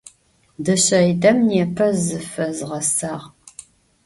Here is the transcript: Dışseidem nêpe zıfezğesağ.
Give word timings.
Dışseidem 0.63 1.37
nêpe 1.49 1.87
zıfezğesağ. 2.03 3.15